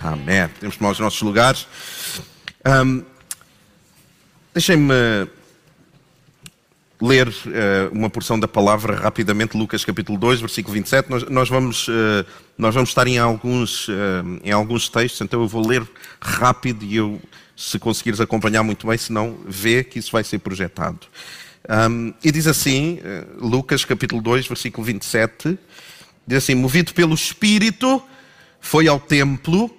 [0.00, 0.48] Amém.
[0.48, 1.66] Podemos tomar os nossos lugares.
[2.66, 3.04] Um,
[4.52, 4.92] Deixem-me
[7.00, 7.32] ler uh,
[7.92, 11.08] uma porção da palavra rapidamente, Lucas capítulo 2, versículo 27.
[11.08, 12.26] Nós, nós vamos, uh,
[12.58, 13.92] nós vamos estar em alguns, uh,
[14.42, 15.86] em alguns textos, então eu vou ler
[16.20, 17.20] rápido e eu,
[17.56, 20.98] se conseguires acompanhar muito bem, se não, vê que isso vai ser projetado.
[21.88, 22.98] Um, e diz assim,
[23.38, 25.58] Lucas capítulo 2, versículo 27,
[26.26, 28.02] diz assim, movido pelo Espírito,
[28.60, 29.70] foi ao templo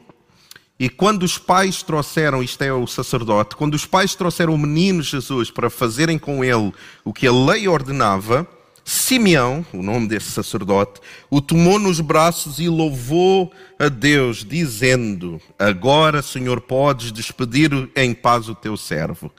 [0.81, 5.03] e quando os pais trouxeram, isto é o sacerdote, quando os pais trouxeram o menino
[5.03, 6.73] Jesus para fazerem com ele
[7.05, 8.47] o que a lei ordenava,
[8.83, 16.19] Simeão, o nome desse sacerdote, o tomou nos braços e louvou a Deus, dizendo: Agora,
[16.23, 19.31] Senhor, podes despedir em paz o teu servo,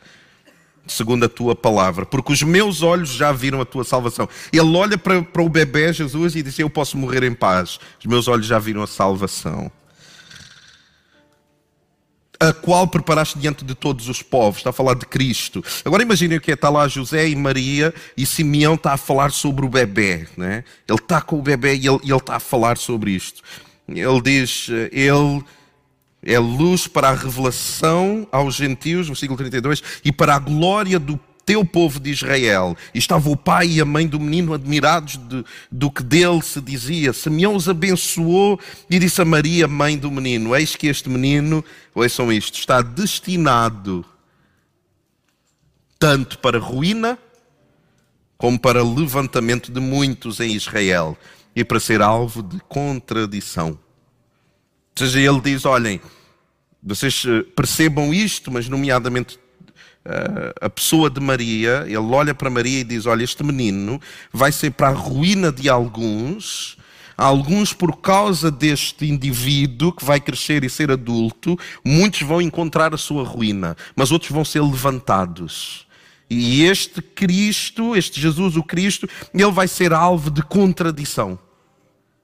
[0.87, 4.29] segundo a tua palavra, porque os meus olhos já viram a tua salvação.
[4.53, 8.07] Ele olha para, para o bebê Jesus e diz: Eu posso morrer em paz, os
[8.07, 9.73] meus olhos já viram a salvação
[12.49, 14.59] a qual preparaste diante de todos os povos.
[14.59, 15.65] Está a falar de Cristo.
[15.85, 19.31] Agora imaginem o que é, está lá José e Maria e Simeão está a falar
[19.31, 20.27] sobre o bebê.
[20.37, 20.65] Né?
[20.89, 23.43] Ele está com o bebê e ele, ele está a falar sobre isto.
[23.89, 25.45] Ele diz, ele
[26.23, 31.65] é luz para a revelação aos gentios, versículo 32, e para a glória do teu
[31.65, 32.77] povo de Israel.
[32.95, 36.61] E estava o pai e a mãe do menino admirados de, do que dele se
[36.61, 37.13] dizia.
[37.13, 42.33] Simeão os abençoou e disse a Maria, mãe do menino: Eis que este menino, ouçam
[42.33, 44.05] isto, está destinado
[45.99, 47.17] tanto para ruína
[48.37, 51.17] como para levantamento de muitos em Israel
[51.55, 53.69] e para ser alvo de contradição.
[53.69, 53.79] Ou
[54.97, 56.01] seja, ele diz: olhem,
[56.83, 59.39] vocês eh, percebam isto, mas nomeadamente
[60.61, 64.01] a pessoa de Maria, ele olha para Maria e diz: Olha, este menino
[64.33, 66.77] vai ser para a ruína de alguns,
[67.17, 72.99] alguns por causa deste indivíduo que vai crescer e ser adulto, muitos vão encontrar a
[72.99, 75.87] sua ruína, mas outros vão ser levantados.
[76.29, 81.39] E este Cristo, este Jesus, o Cristo, ele vai ser alvo de contradição.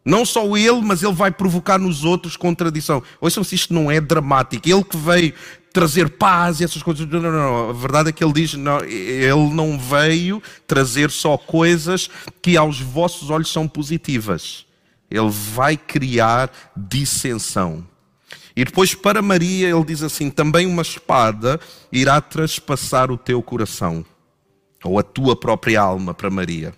[0.02, 3.02] Não só ele, mas ele vai provocar nos outros contradição.
[3.20, 4.66] Ouçam se isto não é dramático.
[4.66, 5.34] Ele que veio
[5.72, 7.06] trazer paz e essas coisas.
[7.06, 7.70] Não, não, não.
[7.70, 12.10] A verdade é que ele diz: não, ele não veio trazer só coisas
[12.42, 14.66] que aos vossos olhos são positivas.
[15.10, 17.86] Ele vai criar dissensão.
[18.54, 21.60] E depois, para Maria, ele diz assim: também uma espada
[21.92, 24.04] irá traspassar o teu coração,
[24.82, 26.74] ou a tua própria alma, para Maria,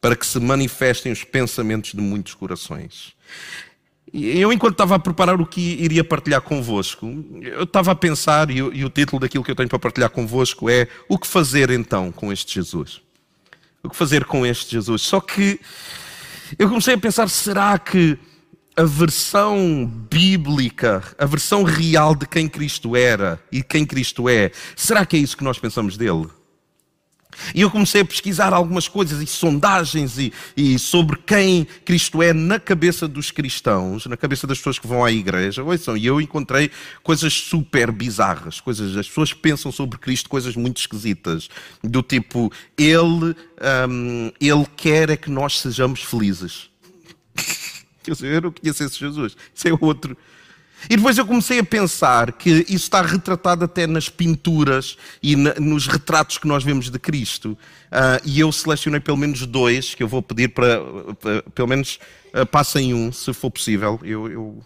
[0.00, 3.14] para que se manifestem os pensamentos de muitos corações.
[4.12, 7.06] Eu, enquanto estava a preparar o que iria partilhar convosco,
[7.42, 10.10] eu estava a pensar, e o, e o, título daquilo que eu tenho para partilhar
[10.10, 13.02] convosco é O que fazer então com este Jesus?
[13.82, 15.02] O que fazer com este Jesus?
[15.02, 15.60] Só que
[16.58, 18.18] eu comecei a pensar: será que
[18.76, 25.04] a versão bíblica, a versão real de quem Cristo era e quem Cristo é, será
[25.04, 26.28] que é isso que nós pensamos dele?
[27.54, 32.32] E eu comecei a pesquisar algumas coisas e sondagens e, e, sobre quem Cristo é
[32.32, 35.62] na cabeça dos cristãos, na cabeça das pessoas que vão à igreja.
[35.62, 36.70] Ouçam, e eu encontrei
[37.02, 38.60] coisas super bizarras.
[38.60, 41.48] Coisas, as pessoas pensam sobre Cristo coisas muito esquisitas.
[41.82, 43.34] Do tipo, Ele,
[43.88, 46.68] um, ele quer é que nós sejamos felizes.
[48.22, 49.36] Eu não conheço esse Jesus.
[49.54, 50.16] Isso é outro.
[50.88, 55.54] E depois eu comecei a pensar que isso está retratado até nas pinturas e na,
[55.54, 57.58] nos retratos que nós vemos de Cristo.
[57.90, 60.80] Uh, e eu selecionei pelo menos dois, que eu vou pedir para,
[61.20, 61.98] para pelo menos,
[62.34, 63.98] uh, passem um, se for possível.
[64.04, 64.62] Eu, eu...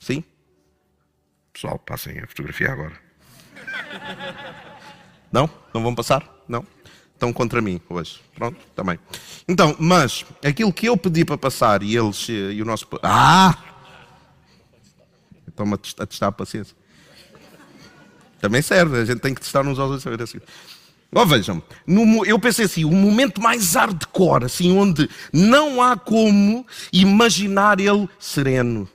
[0.00, 0.24] Sim?
[1.52, 2.94] Pessoal, passem a fotografia agora.
[5.30, 5.50] Não?
[5.74, 6.24] Não vão passar?
[6.48, 6.64] Não?
[7.12, 8.20] Estão contra mim hoje.
[8.34, 8.98] Pronto, também.
[9.46, 12.86] Então, mas aquilo que eu pedi para passar e eles e o nosso.
[13.02, 13.67] Ah!
[15.64, 16.76] Estão a testar a paciência.
[18.40, 20.02] Também serve, a gente tem que testar uns aos outros.
[20.02, 20.38] Saber assim.
[21.10, 26.66] Oh, vejam, no, eu pensei assim, o momento mais hardcore, assim, onde não há como
[26.92, 28.86] imaginar ele sereno,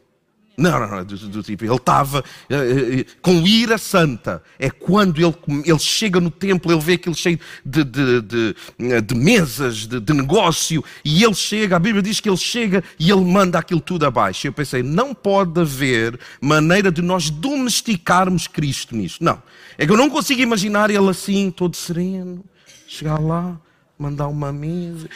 [0.55, 4.41] não, não, não, do, do tipo, ele estava uh, uh, com ira santa.
[4.59, 5.35] É quando ele,
[5.65, 8.55] ele chega no templo, ele vê aquilo cheio de, de, de,
[9.01, 13.09] de mesas, de, de, negócio, e ele chega, a Bíblia diz que ele chega e
[13.09, 14.45] ele manda aquilo tudo abaixo.
[14.45, 19.23] Eu pensei, não pode haver maneira de nós domesticarmos Cristo nisto.
[19.23, 19.41] Não.
[19.75, 22.43] É que eu não consigo imaginar ele assim, todo sereno,
[22.87, 23.59] chegar lá,
[23.97, 25.09] mandar uma mesa,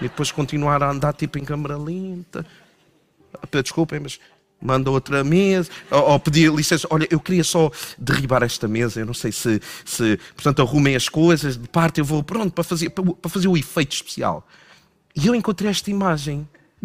[0.00, 2.44] e depois continuar a andar tipo em câmera lenta.
[3.62, 4.18] Desculpem, mas
[4.60, 9.06] manda outra mesa, ou, ou pedir licença, olha, eu queria só derribar esta mesa, eu
[9.06, 12.90] não sei se, se portanto, arrumem as coisas, de parte eu vou, pronto, para fazer,
[12.90, 14.46] para fazer o efeito especial.
[15.14, 16.48] E eu encontrei esta imagem.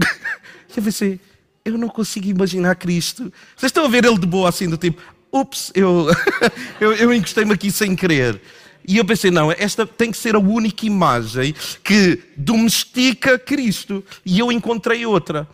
[0.75, 1.19] eu pensei,
[1.63, 3.31] eu não consigo imaginar Cristo.
[3.55, 5.01] Vocês estão a ver ele de boa assim, do tipo,
[5.31, 6.07] ups, eu,
[6.79, 8.41] eu, eu encostei-me aqui sem querer.
[8.87, 14.03] E eu pensei, não, esta tem que ser a única imagem que domestica Cristo.
[14.23, 15.47] E eu encontrei outra.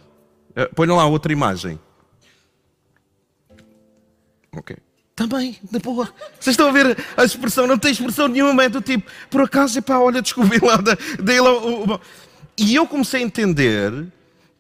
[0.49, 1.79] Uh, Ponham lá outra imagem.
[4.55, 4.75] Ok.
[5.15, 6.05] Também, de boa.
[6.39, 9.77] Vocês estão a ver a expressão, não tem expressão nenhuma, é do tipo, por acaso,
[9.77, 11.99] epá, olha, descobri lá dele.
[12.57, 14.07] E eu comecei a entender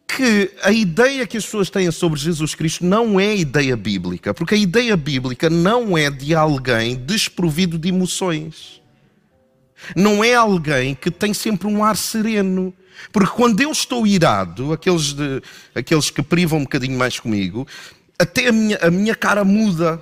[0.07, 4.55] que a ideia que as pessoas têm sobre Jesus Cristo não é ideia bíblica, porque
[4.55, 8.81] a ideia bíblica não é de alguém desprovido de emoções.
[9.95, 12.73] Não é alguém que tem sempre um ar sereno.
[13.11, 15.41] Porque quando eu estou irado, aqueles, de,
[15.73, 17.67] aqueles que privam um bocadinho mais comigo,
[18.21, 20.01] até a minha, a minha cara muda.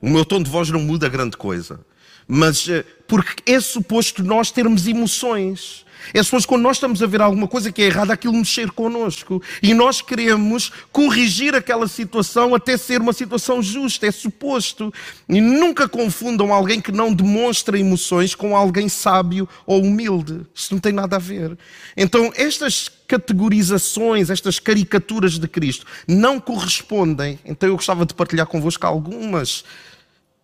[0.00, 1.80] O meu tom de voz não muda grande coisa.
[2.26, 5.84] Mas eh, porque é suposto nós termos emoções.
[6.12, 9.42] É suposto quando nós estamos a ver alguma coisa que é errada, aquilo mexer connosco.
[9.62, 14.06] E nós queremos corrigir aquela situação até ser uma situação justa.
[14.06, 14.92] É suposto.
[15.28, 20.40] E nunca confundam alguém que não demonstra emoções com alguém sábio ou humilde.
[20.54, 21.56] Isso não tem nada a ver.
[21.96, 27.38] Então, estas categorizações, estas caricaturas de Cristo não correspondem.
[27.44, 29.64] Então, eu gostava de partilhar convosco algumas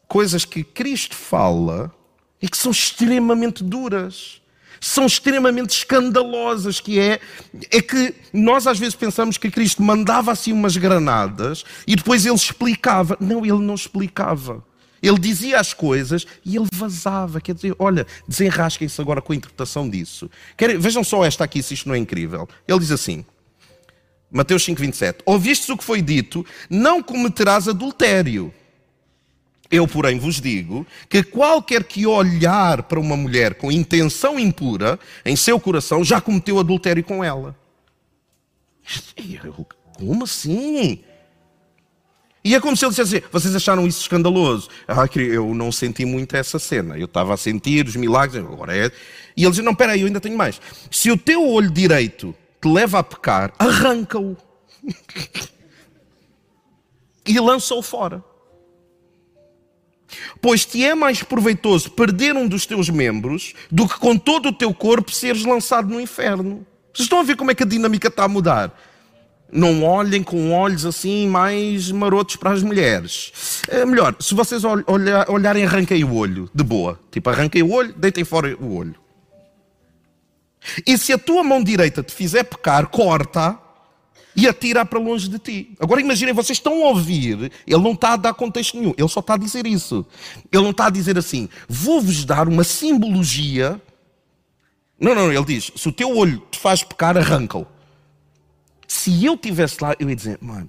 [0.09, 1.93] coisas que Cristo fala
[2.41, 4.41] e que são extremamente duras
[4.81, 7.21] são extremamente escandalosas, que é,
[7.71, 12.35] é que nós às vezes pensamos que Cristo mandava assim umas granadas e depois ele
[12.35, 13.17] explicava.
[13.21, 14.65] Não, ele não explicava.
[15.03, 17.41] Ele dizia as coisas e ele vazava.
[17.41, 20.31] Quer dizer, olha, desenrasquem-se agora com a interpretação disso.
[20.57, 22.49] Querem, vejam só esta aqui, se isto não é incrível.
[22.67, 23.25] Ele diz assim,
[24.31, 28.53] Mateus 5,27: Ouvistes o que foi dito, não cometerás adultério.
[29.71, 35.35] Eu, porém, vos digo que qualquer que olhar para uma mulher com intenção impura em
[35.35, 37.57] seu coração já cometeu adultério com ela.
[39.99, 41.01] Como assim?
[42.45, 44.69] E é como se ele dissesse: vocês acharam isso escandaloso?
[44.87, 46.97] Ah, eu não senti muito essa cena.
[46.97, 48.93] Eu estava a sentir os milagres, agora é.
[49.37, 50.61] E ele diz: não, espera aí, eu ainda tenho mais.
[50.89, 52.33] Se o teu olho direito
[52.63, 54.37] te leva a pecar, arranca-o
[57.27, 58.23] e lança-o fora.
[60.41, 64.53] Pois te é mais proveitoso perder um dos teus membros do que com todo o
[64.53, 66.67] teu corpo seres lançado no inferno.
[66.93, 68.73] Vocês estão a ver como é que a dinâmica está a mudar?
[69.53, 73.63] Não olhem com olhos assim mais marotos para as mulheres.
[73.69, 76.99] É melhor, se vocês olharem, arranquem o olho, de boa.
[77.11, 78.95] Tipo, arranquem o olho, deitem fora o olho.
[80.87, 83.57] E se a tua mão direita te fizer pecar, corta
[84.37, 85.75] e atira para longe de ti.
[85.81, 89.21] Agora imaginem, vocês estão a ouvir, ele não está a dar contexto nenhum, ele só
[89.21, 90.07] está a dizer isso.
[90.53, 93.81] Ele não está a dizer assim, vou-vos dar uma simbologia.
[95.01, 97.67] Não, não, ele diz: se o teu olho te faz pecar, arranca-o.
[98.87, 100.69] Se eu estivesse lá, eu ia dizer, mano,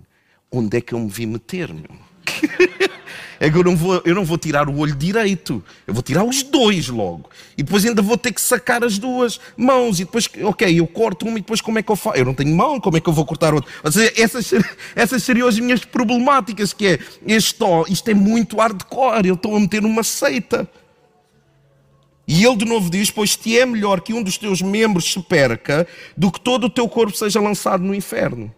[0.52, 1.86] onde é que eu me vi meter, meu?
[3.39, 6.24] é que eu não, vou, eu não vou tirar o olho direito, eu vou tirar
[6.24, 7.30] os dois logo.
[7.57, 10.00] E depois ainda vou ter que sacar as duas mãos.
[10.00, 12.18] E depois, ok, eu corto uma e depois como é que eu faço?
[12.18, 13.69] Eu não tenho mão, como é que eu vou cortar outra?
[13.84, 14.51] Ou seja, essas,
[14.95, 19.60] essas seriam as minhas problemáticas, que é, este, isto é muito hardcore, eu estou a
[19.60, 20.69] meter numa seita.
[22.28, 25.19] E ele de novo diz: Pois te é melhor que um dos teus membros se
[25.22, 28.54] perca do que todo o teu corpo seja lançado no inferno.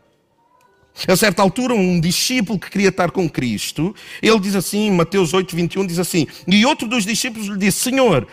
[1.08, 5.56] A certa altura, um discípulo que queria estar com Cristo, ele diz assim, Mateus 8,
[5.56, 8.28] 21, diz assim, e outro dos discípulos lhe disse, Senhor,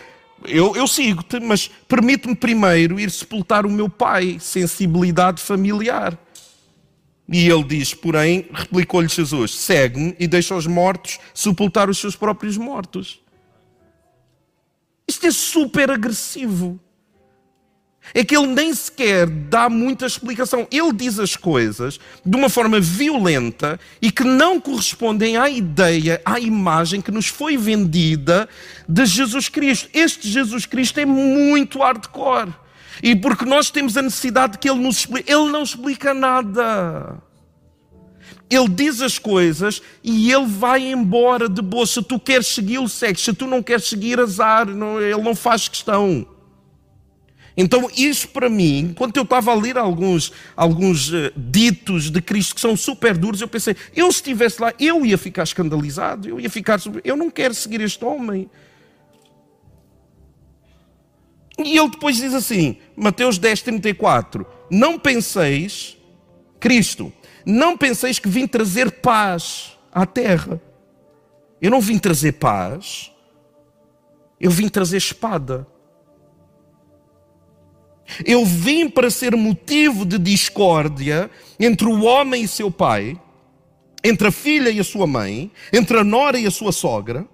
[0.45, 6.19] eu, eu sigo-te, mas permite-me primeiro ir sepultar o meu pai, sensibilidade familiar.
[7.29, 12.57] E ele diz, porém, replicou-lhe Jesus, segue-me e deixa os mortos sepultar os seus próprios
[12.57, 13.21] mortos.
[15.09, 16.81] Isto é super agressivo
[18.15, 20.67] é que ele nem sequer dá muita explicação.
[20.71, 26.39] Ele diz as coisas de uma forma violenta e que não correspondem à ideia, à
[26.41, 28.49] imagem que nos foi vendida
[28.89, 29.89] de Jesus Cristo.
[29.93, 32.53] Este Jesus Cristo é muito hardcore.
[33.03, 37.23] E porque nós temos a necessidade de que ele nos explique, ele não explica nada.
[38.49, 41.85] Ele diz as coisas e ele vai embora de boa.
[41.85, 43.21] Se tu queres segui-lo, segue.
[43.21, 44.67] Se tu não queres seguir, azar.
[44.67, 46.27] Não, ele não faz questão.
[47.57, 52.55] Então, isso para mim, enquanto eu estava a ler alguns, alguns uh, ditos de Cristo
[52.55, 56.39] que são super duros, eu pensei, eu se estivesse lá, eu ia ficar escandalizado, eu
[56.39, 56.79] ia ficar.
[57.03, 58.51] Eu não quero seguir este homem.
[61.59, 65.97] E ele depois diz assim, Mateus 10, 34: Não penseis,
[66.61, 67.11] Cristo,
[67.47, 70.61] não penseis que vim trazer paz à terra.
[71.63, 73.11] Eu não vim trazer paz,
[74.39, 75.67] eu vim trazer espada.
[78.25, 83.19] Eu vim para ser motivo de discórdia entre o homem e seu pai,
[84.05, 87.27] entre a filha e a sua mãe, entre a nora e a sua sogra.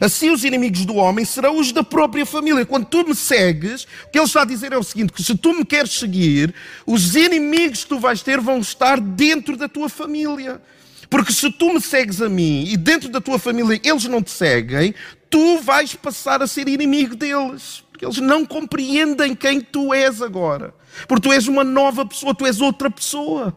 [0.00, 2.66] Assim, os inimigos do homem serão os da própria família.
[2.66, 5.36] Quando tu me segues, o que ele está a dizer é o seguinte: que se
[5.36, 6.52] tu me queres seguir,
[6.84, 10.60] os inimigos que tu vais ter vão estar dentro da tua família.
[11.08, 14.30] Porque se tu me segues a mim e dentro da tua família eles não te
[14.30, 14.92] seguem,
[15.30, 17.84] tu vais passar a ser inimigo deles.
[17.96, 20.74] Porque eles não compreendem quem tu és agora.
[21.08, 23.56] Porque tu és uma nova pessoa, tu és outra pessoa.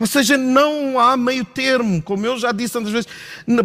[0.00, 3.08] Ou seja, não há meio termo, como eu já disse tantas vezes,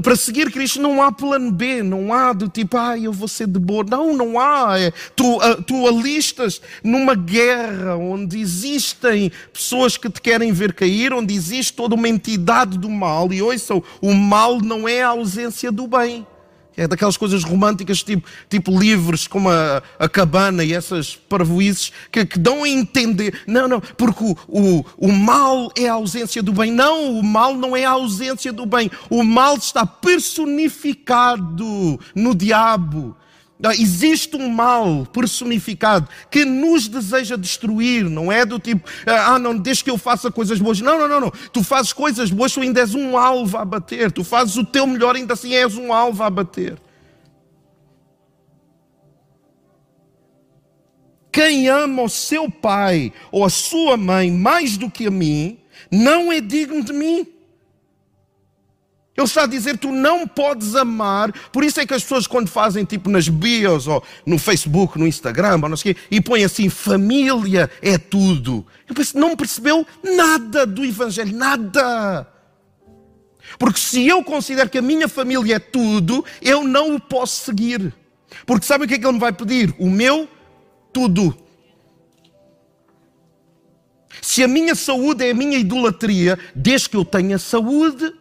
[0.03, 3.47] para seguir Cristo não há plano B, não há do tipo, ah, eu vou ser
[3.47, 3.83] de boa.
[3.89, 4.77] Não, não há.
[4.79, 11.11] É, tu, uh, tu alistas numa guerra onde existem pessoas que te querem ver cair,
[11.11, 15.71] onde existe toda uma entidade do mal, e ouçam, o mal não é a ausência
[15.71, 16.27] do bem.
[16.77, 22.25] É daquelas coisas românticas, tipo, tipo livros como a, a cabana e essas parvoices que,
[22.25, 23.41] que, dão a entender.
[23.47, 26.71] Não, não, porque o, o, o mal é a ausência do bem.
[26.71, 28.91] Não, o mal não é a ausência do bem.
[29.09, 33.15] O mal está personificado no diabo.
[33.63, 39.57] Ah, existe um mal personificado que nos deseja destruir, não é do tipo, ah, não,
[39.57, 40.81] deixa que eu faça coisas boas.
[40.81, 41.31] Não, não, não, não.
[41.53, 44.11] Tu fazes coisas boas, tu ainda és um alvo a bater.
[44.11, 46.77] Tu fazes o teu melhor, ainda assim és um alvo a bater.
[51.31, 55.59] Quem ama o seu pai ou a sua mãe mais do que a mim,
[55.91, 57.34] não é digno de mim.
[59.17, 61.31] Ele está a dizer: tu não podes amar.
[61.51, 65.07] Por isso é que as pessoas, quando fazem tipo nas bios, ou no Facebook, no
[65.07, 68.65] Instagram, ou não sei quê, e põem assim: família é tudo.
[68.93, 72.27] Penso, não percebeu nada do Evangelho, nada.
[73.57, 77.93] Porque se eu considero que a minha família é tudo, eu não o posso seguir.
[78.45, 79.73] Porque sabe o que é que ele me vai pedir?
[79.79, 80.27] O meu
[80.91, 81.35] tudo.
[84.21, 88.13] Se a minha saúde é a minha idolatria, desde que eu tenha saúde,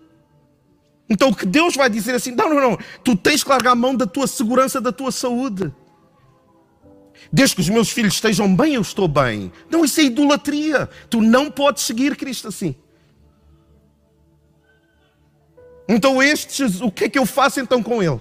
[1.09, 3.77] então o que Deus vai dizer assim: não, não, não, tu tens que largar a
[3.77, 5.73] mão da tua segurança, da tua saúde.
[7.33, 9.51] Desde que os meus filhos estejam bem, eu estou bem.
[9.71, 10.89] Não, isso é idolatria.
[11.11, 12.77] Tu não podes seguir Cristo assim.
[15.89, 18.21] Então, este, o que é que eu faço então com ele?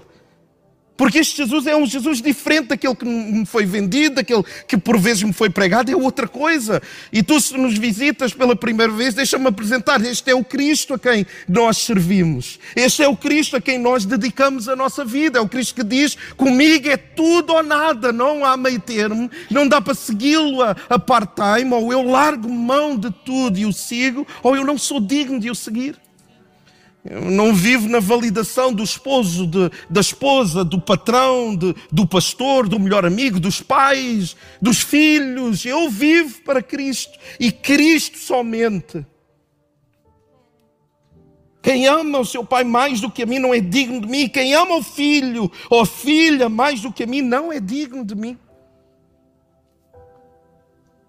[0.96, 4.96] Porque este Jesus é um Jesus diferente daquele que me foi vendido, daquele que por
[4.96, 6.80] vezes me foi pregado, é outra coisa.
[7.12, 10.98] E tu, se nos visitas pela primeira vez, deixa-me apresentar: este é o Cristo a
[10.98, 12.60] quem nós servimos.
[12.76, 15.38] Este é o Cristo a quem nós dedicamos a nossa vida.
[15.38, 19.66] É o Cristo que diz: comigo é tudo ou nada, não há meio termo, não
[19.66, 24.24] dá para segui-lo a, a part-time, ou eu largo mão de tudo e o sigo,
[24.44, 26.03] ou eu não sou digno de o seguir.
[27.04, 32.66] Eu não vivo na validação do esposo, de, da esposa, do patrão, de, do pastor,
[32.66, 35.66] do melhor amigo, dos pais, dos filhos.
[35.66, 39.04] Eu vivo para Cristo e Cristo somente.
[41.60, 44.26] Quem ama o seu pai mais do que a mim não é digno de mim.
[44.26, 48.02] Quem ama o filho ou a filha mais do que a mim não é digno
[48.02, 48.38] de mim.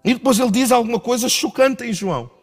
[0.04, 2.35] E depois ele diz alguma coisa chocante em João.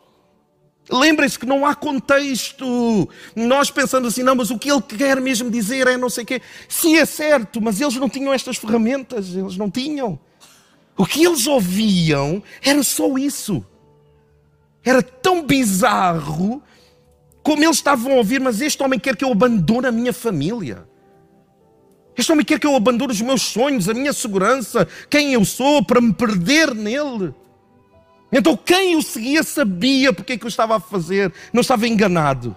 [0.90, 3.10] Lembrem-se que não há contexto.
[3.36, 6.28] Nós pensando assim, não, mas o que ele quer mesmo dizer é não sei o
[6.28, 6.42] quê.
[6.68, 10.20] Sim, é certo, mas eles não tinham estas ferramentas, eles não tinham.
[10.98, 13.66] O que eles ouviam era só isso.
[14.84, 16.62] Era tão bizarro
[17.42, 20.88] como eles estavam a ouvir, mas este homem quer que eu abandone a minha família.
[22.16, 25.84] Este homem quer que eu abandone os meus sonhos, a minha segurança, quem eu sou,
[25.84, 27.34] para me perder nele.
[28.34, 32.56] Então quem o seguia sabia porque é que o estava a fazer, não estava enganado.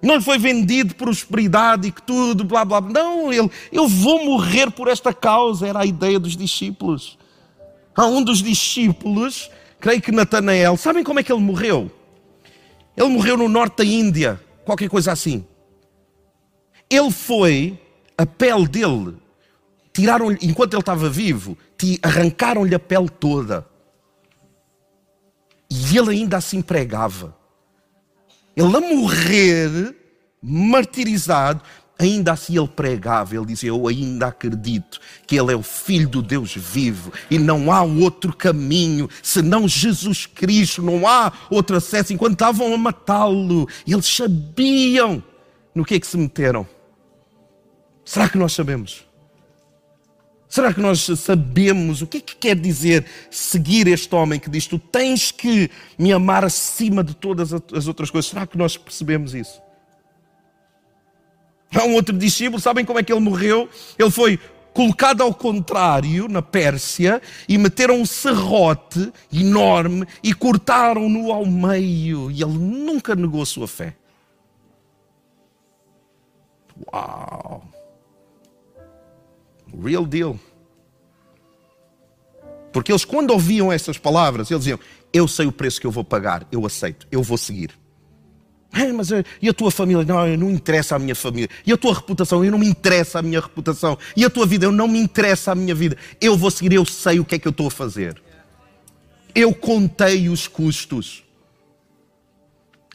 [0.00, 2.80] Não lhe foi vendido prosperidade e que tudo, blá blá.
[2.80, 7.18] Não, ele, eu vou morrer por esta causa, era a ideia dos discípulos.
[7.96, 11.90] Há um dos discípulos, creio que Natanael, sabem como é que ele morreu?
[12.96, 15.44] Ele morreu no norte da Índia, qualquer coisa assim.
[16.88, 17.78] Ele foi,
[18.16, 19.16] a pele dele,
[19.92, 21.56] tiraram enquanto ele estava vivo,
[22.02, 23.73] arrancaram-lhe a pele toda
[25.74, 27.36] e ele ainda assim pregava.
[28.56, 29.96] Ele a morrer,
[30.40, 31.60] martirizado,
[31.98, 33.34] ainda assim ele pregava.
[33.34, 37.72] Ele dizia: Eu ainda acredito que Ele é o Filho do Deus vivo e não
[37.72, 40.80] há outro caminho senão Jesus Cristo.
[40.80, 42.12] Não há outro acesso.
[42.12, 45.22] Enquanto estavam a matá-lo, eles sabiam
[45.74, 46.66] no que é que se meteram.
[48.04, 49.04] Será que nós sabemos?
[50.54, 54.68] Será que nós sabemos o que é que quer dizer seguir este homem que diz:
[54.68, 55.68] Tu tens que
[55.98, 58.30] me amar acima de todas as outras coisas?
[58.30, 59.60] Será que nós percebemos isso?
[61.74, 63.68] Há um outro discípulo, sabem como é que ele morreu?
[63.98, 64.38] Ele foi
[64.72, 72.30] colocado ao contrário na Pérsia e meteram um serrote enorme e cortaram-no ao meio.
[72.30, 73.96] E ele nunca negou a sua fé.
[76.92, 77.73] Uau!
[79.82, 80.38] Real deal.
[82.72, 84.78] Porque eles, quando ouviam essas palavras, eles diziam:
[85.12, 87.70] Eu sei o preço que eu vou pagar, eu aceito, eu vou seguir.
[88.74, 90.04] É, mas eh, e a tua família?
[90.04, 91.48] Não, não interessa a minha família.
[91.64, 92.44] E a tua reputação?
[92.44, 93.96] Eu não me interessa a minha reputação.
[94.16, 94.66] E a tua vida?
[94.66, 95.96] Eu não me interessa a minha vida.
[96.20, 98.20] Eu vou seguir, eu sei o que é que eu estou a fazer.
[99.32, 101.22] Eu contei os custos.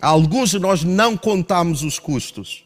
[0.02, 2.66] Alguns de nós não contamos os custos.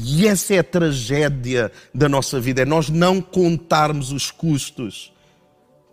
[0.00, 5.12] E essa é a tragédia da nossa vida, é nós não contarmos os custos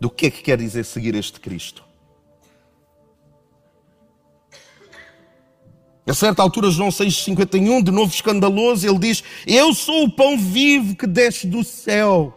[0.00, 1.84] do que é que quer dizer seguir este Cristo.
[6.06, 10.96] A certa altura, João 6,51, de novo escandaloso, ele diz: Eu sou o pão vivo
[10.96, 12.36] que desce do céu.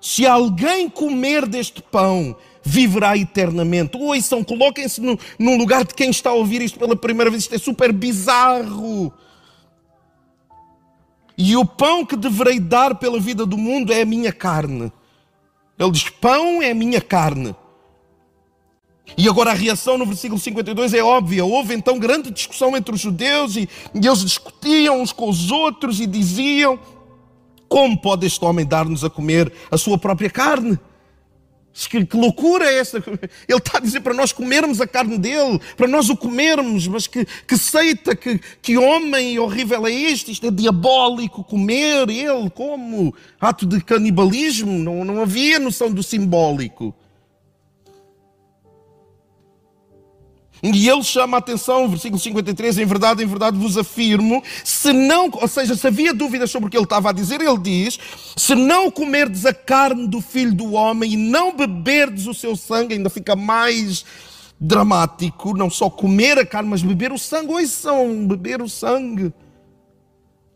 [0.00, 3.96] Se alguém comer deste pão, viverá eternamente.
[3.96, 7.44] Ouçam, coloquem-se no, no lugar de quem está a ouvir isto pela primeira vez.
[7.44, 9.12] Isto é super bizarro.
[11.36, 14.92] E o pão que deverei dar pela vida do mundo é a minha carne.
[15.78, 17.54] Ele diz: Pão é a minha carne.
[19.16, 21.44] E agora a reação no versículo 52 é óbvia.
[21.44, 26.00] Houve então grande discussão entre os judeus e, e eles discutiam uns com os outros
[26.00, 26.78] e diziam:
[27.68, 30.78] Como pode este homem dar-nos a comer a sua própria carne?
[31.88, 32.98] Que, que, loucura é essa?
[33.48, 37.06] Ele está a dizer para nós comermos a carne dele, para nós o comermos, mas
[37.06, 40.32] que, que seita, que, que homem horrível é este?
[40.32, 43.14] Isto é diabólico comer ele, como?
[43.40, 46.94] Ato de canibalismo, não, não havia noção do simbólico.
[50.62, 55.28] E ele chama a atenção, versículo 53, em verdade, em verdade vos afirmo, se não,
[55.32, 57.98] ou seja, se havia dúvidas sobre o que ele estava a dizer, ele diz,
[58.36, 62.94] se não comerdes a carne do filho do homem e não beberdes o seu sangue,
[62.94, 64.04] ainda fica mais
[64.60, 69.34] dramático, não só comer a carne, mas beber o sangue, Oi, são beber o sangue,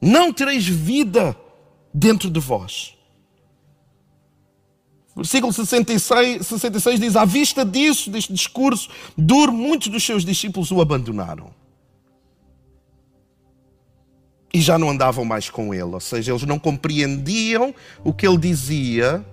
[0.01, 1.37] não tereis vida
[1.93, 2.96] dentro de vós.
[5.17, 10.81] Versículo 66, 66 diz: À vista disso, deste discurso duro, muitos dos seus discípulos o
[10.81, 11.51] abandonaram.
[14.53, 17.75] E já não andavam mais com ele, ou seja, eles não compreendiam
[18.05, 19.25] o que ele dizia,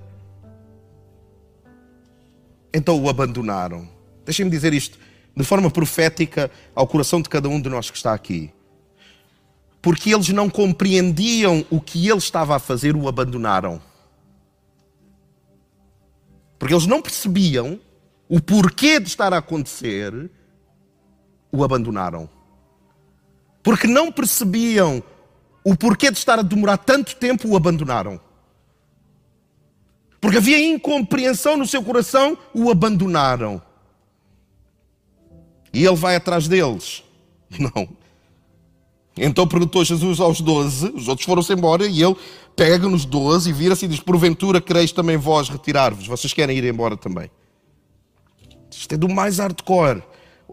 [2.73, 3.87] então o abandonaram.
[4.25, 4.97] Deixem-me dizer isto
[5.35, 8.51] de forma profética ao coração de cada um de nós que está aqui.
[9.81, 13.81] Porque eles não compreendiam o que ele estava a fazer, o abandonaram.
[16.63, 17.77] Porque eles não percebiam
[18.29, 20.31] o porquê de estar a acontecer,
[21.51, 22.29] o abandonaram.
[23.61, 25.03] Porque não percebiam
[25.61, 28.17] o porquê de estar a demorar tanto tempo, o abandonaram.
[30.21, 33.61] Porque havia incompreensão no seu coração, o abandonaram.
[35.73, 37.03] E ele vai atrás deles.
[37.59, 37.89] Não.
[39.17, 42.15] Então perguntou Jesus aos doze, os outros foram-se embora e ele
[42.55, 46.07] pega nos doze e vira-se e diz: Porventura quereis também vós retirar-vos?
[46.07, 47.29] Vocês querem ir embora também?
[48.71, 50.01] Isto é do mais hardcore.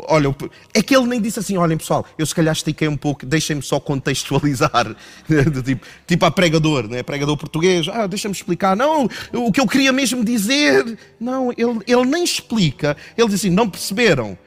[0.08, 0.34] Olha,
[0.72, 3.62] é que ele nem disse assim: olhem pessoal, eu se calhar estiquei um pouco, deixem-me
[3.62, 4.94] só contextualizar.
[5.64, 7.02] tipo, tipo a pregador, né?
[7.02, 8.76] pregador português, ah, deixa-me explicar.
[8.76, 10.98] Não, o que eu queria mesmo dizer.
[11.18, 12.96] Não, ele, ele nem explica.
[13.16, 14.38] Ele diz assim: não perceberam?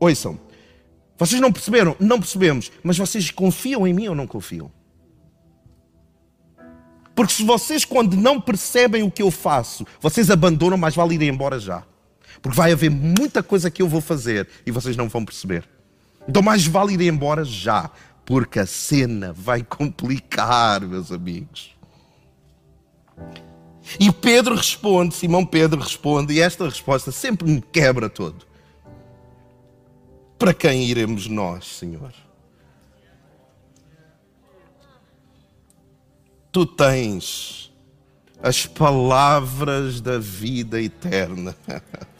[0.00, 0.40] Ouçam,
[1.18, 1.96] vocês não perceberam?
[2.00, 2.72] Não percebemos.
[2.82, 4.70] Mas vocês confiam em mim ou não confiam?
[7.14, 11.22] Porque se vocês, quando não percebem o que eu faço, vocês abandonam, mas vale ir
[11.22, 11.84] embora já.
[12.40, 15.68] Porque vai haver muita coisa que eu vou fazer e vocês não vão perceber.
[16.26, 17.90] Então, mais vale ir embora já.
[18.24, 21.72] Porque a cena vai complicar, meus amigos.
[23.98, 28.46] E Pedro responde, Simão Pedro responde, e esta resposta sempre me quebra todo.
[30.38, 32.12] Para quem iremos nós, Senhor?
[36.52, 37.72] Tu tens
[38.42, 41.56] as palavras da vida eterna.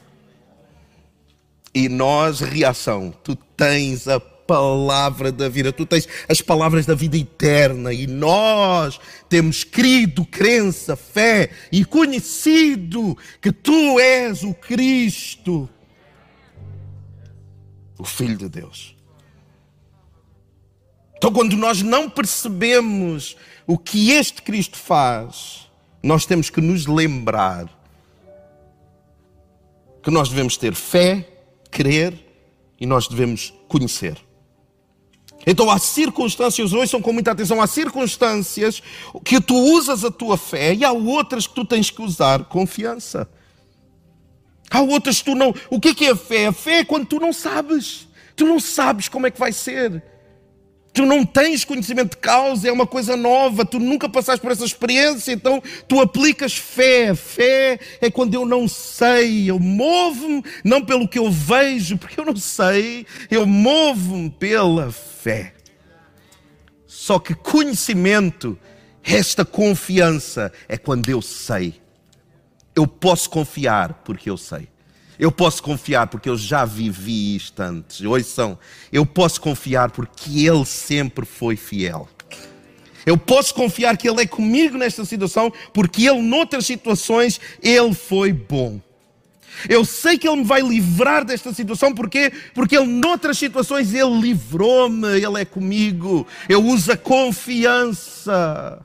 [1.75, 7.17] E nós, reação, tu tens a palavra da vida, tu tens as palavras da vida
[7.17, 15.67] eterna e nós temos crido, crença, fé e conhecido que tu és o Cristo,
[17.99, 18.95] o Filho de Deus.
[21.17, 25.71] Então, quando nós não percebemos o que este Cristo faz,
[26.03, 27.69] nós temos que nos lembrar
[30.03, 31.29] que nós devemos ter fé,
[31.71, 32.19] crer
[32.81, 34.19] e nós devemos conhecer.
[35.47, 38.83] Então há circunstâncias, hoje são com muita atenção, há circunstâncias
[39.25, 43.29] que tu usas a tua fé e há outras que tu tens que usar confiança.
[44.71, 45.55] Há outras que tu não.
[45.69, 46.47] O que é, que é a fé?
[46.47, 48.09] A fé é quando tu não sabes.
[48.35, 50.03] Tu não sabes como é que vai ser.
[50.93, 54.65] Tu não tens conhecimento de causa, é uma coisa nova, tu nunca passaste por essa
[54.65, 57.15] experiência, então tu aplicas fé.
[57.15, 62.27] Fé é quando eu não sei, eu movo-me não pelo que eu vejo, porque eu
[62.27, 65.55] não sei, eu movo-me pela fé.
[66.87, 68.59] Só que conhecimento,
[69.03, 71.81] esta confiança, é quando eu sei.
[72.77, 74.69] Eu posso confiar porque eu sei.
[75.19, 78.01] Eu posso confiar porque eu já vivi isto antes.
[78.27, 78.59] são.
[78.91, 82.09] eu posso confiar porque Ele sempre foi fiel.
[83.05, 88.33] Eu posso confiar que Ele é comigo nesta situação porque Ele, noutras situações, Ele foi
[88.33, 88.81] bom.
[89.69, 94.21] Eu sei que Ele me vai livrar desta situação porque, porque Ele, noutras situações, Ele
[94.21, 96.27] livrou-me, Ele é comigo.
[96.49, 98.85] Eu uso a confiança.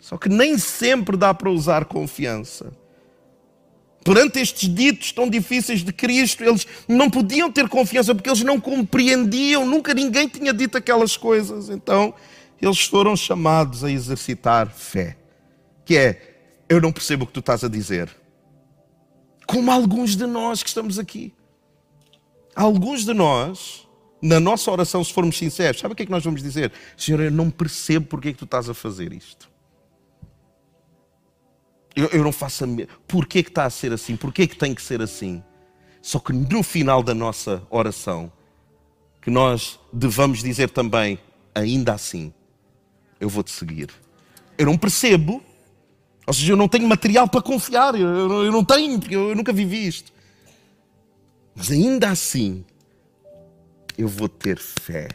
[0.00, 2.72] Só que nem sempre dá para usar confiança.
[4.04, 8.60] Perante estes ditos tão difíceis de Cristo, eles não podiam ter confiança porque eles não
[8.60, 11.70] compreendiam, nunca ninguém tinha dito aquelas coisas.
[11.70, 12.12] Então,
[12.60, 15.16] eles foram chamados a exercitar fé,
[15.86, 16.36] que é:
[16.68, 18.14] eu não percebo o que tu estás a dizer.
[19.46, 21.32] Como alguns de nós que estamos aqui.
[22.54, 23.88] Alguns de nós,
[24.20, 26.70] na nossa oração, se formos sinceros, sabe o que é que nós vamos dizer?
[26.96, 29.53] Senhor, eu não percebo porque é que tu estás a fazer isto.
[31.94, 32.88] Eu, eu não faço a minha.
[33.06, 34.16] Porquê que está a ser assim?
[34.16, 35.42] Porquê que tem que ser assim?
[36.02, 38.30] Só que no final da nossa oração,
[39.22, 41.18] que nós devamos dizer também,
[41.54, 42.32] ainda assim,
[43.20, 43.88] eu vou-te seguir.
[44.58, 45.42] Eu não percebo,
[46.26, 49.36] ou seja, eu não tenho material para confiar, eu, eu não tenho, porque eu, eu
[49.36, 50.12] nunca vivi isto.
[51.54, 52.64] Mas ainda assim,
[53.96, 55.08] eu vou ter fé.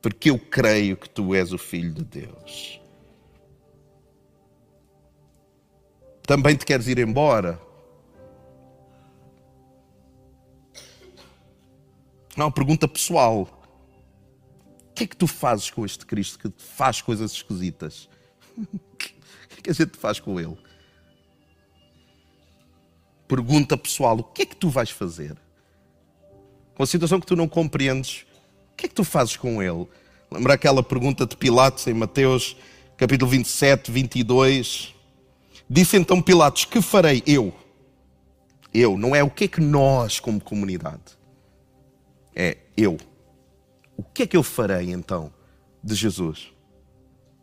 [0.00, 2.80] Porque eu creio que tu és o Filho de Deus.
[6.26, 7.60] Também te queres ir embora?
[12.36, 13.48] Uma pergunta pessoal.
[14.90, 18.08] O que é que tu fazes com este Cristo que faz coisas esquisitas?
[18.56, 19.14] o que
[19.58, 20.56] é que a gente faz com ele?
[23.28, 25.36] Pergunta pessoal: o que é que tu vais fazer?
[26.74, 28.24] Com a situação que tu não compreendes,
[28.72, 29.86] o que é que tu fazes com ele?
[30.30, 32.56] Lembra aquela pergunta de Pilatos em Mateus
[32.96, 34.93] capítulo 27, 22?
[35.68, 37.52] Disse então Pilatos: Que farei eu?
[38.72, 41.16] Eu, não é o que é que nós, como comunidade,
[42.34, 42.96] é eu.
[43.96, 45.32] O que é que eu farei então
[45.82, 46.52] de Jesus,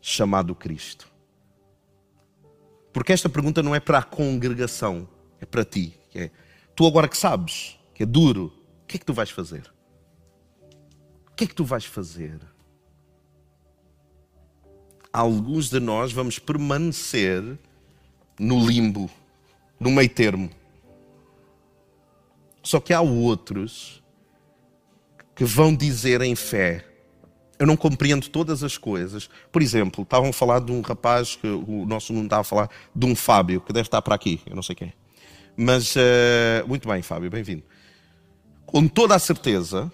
[0.02, 1.10] chamado Cristo?
[2.92, 5.08] Porque esta pergunta não é para a congregação,
[5.40, 5.98] é para ti.
[6.14, 6.30] É,
[6.76, 8.52] tu agora que sabes que é duro,
[8.84, 9.72] o que é que tu vais fazer?
[11.30, 12.40] O que é que tu vais fazer?
[15.14, 17.58] Alguns de nós vamos permanecer
[18.40, 19.10] no limbo,
[19.80, 20.50] no meio termo.
[22.64, 24.02] Só que há outros
[25.36, 26.86] que vão dizer em fé:
[27.58, 29.30] Eu não compreendo todas as coisas.
[29.52, 32.70] Por exemplo, estavam a falar de um rapaz, que o nosso mundo estava a falar
[32.96, 34.94] de um Fábio, que deve estar para aqui, eu não sei quem.
[35.56, 37.64] Mas, uh, muito bem, Fábio, bem-vindo.
[38.66, 39.92] Com toda a certeza,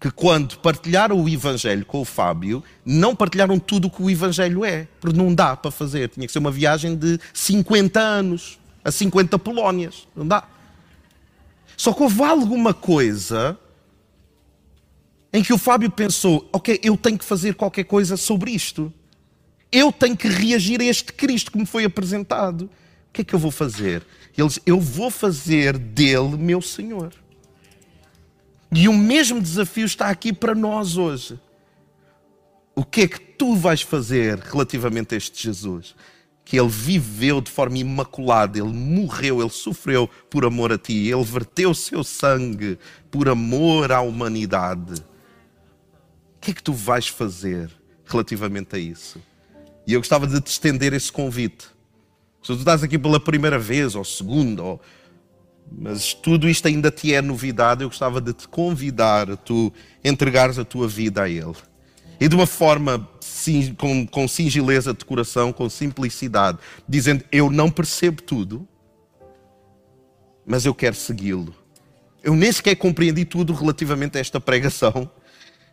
[0.00, 4.64] que quando partilharam o Evangelho com o Fábio, não partilharam tudo o que o Evangelho
[4.64, 6.08] é, porque não dá para fazer.
[6.08, 10.08] Tinha que ser uma viagem de 50 anos, a 50 Polónias.
[10.16, 10.44] Não dá.
[11.76, 13.58] Só que houve alguma coisa
[15.30, 18.90] em que o Fábio pensou: ok, eu tenho que fazer qualquer coisa sobre isto.
[19.70, 22.62] Eu tenho que reagir a este Cristo que me foi apresentado.
[22.62, 24.02] O que é que eu vou fazer?
[24.36, 27.12] Eles, eu vou fazer dele meu Senhor.
[28.72, 31.38] E o mesmo desafio está aqui para nós hoje.
[32.74, 35.94] O que é que tu vais fazer relativamente a este Jesus?
[36.44, 41.24] Que ele viveu de forma imaculada, ele morreu, ele sofreu por amor a ti, ele
[41.24, 42.78] verteu o seu sangue
[43.10, 45.00] por amor à humanidade.
[46.36, 47.70] O que é que tu vais fazer
[48.06, 49.20] relativamente a isso?
[49.86, 51.66] E eu gostava de te estender esse convite.
[52.42, 54.80] Se tu estás aqui pela primeira vez, ou segunda, ou
[55.70, 57.82] mas tudo isto ainda te é novidade.
[57.82, 59.72] Eu gostava de te convidar a tu
[60.04, 61.54] entregares a tua vida a Ele.
[62.18, 63.08] E de uma forma
[63.78, 68.68] com, com singeleza de coração, com simplicidade, dizendo: Eu não percebo tudo,
[70.44, 71.54] mas eu quero segui-lo.
[72.22, 75.10] Eu nem sequer compreendi tudo relativamente a esta pregação,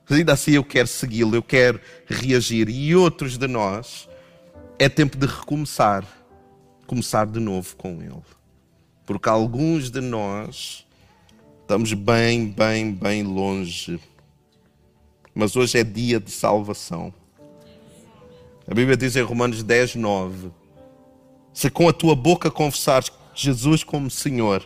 [0.08, 2.70] mas ainda assim eu quero segui-lo, eu quero reagir.
[2.70, 4.08] E outros de nós,
[4.80, 6.06] é tempo de recomeçar,
[6.86, 8.37] começar de novo com Ele.
[9.08, 10.86] Porque alguns de nós
[11.68, 14.00] Estamos bem, bem, bem longe.
[15.36, 17.14] Mas hoje é dia de salvação.
[18.66, 20.50] A Bíblia diz em Romanos 10, 9:
[21.52, 24.66] Se com a tua boca confessares Jesus como Senhor